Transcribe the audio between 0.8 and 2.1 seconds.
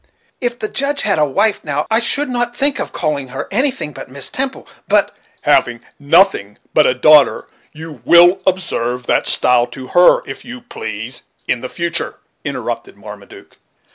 had a wife now, I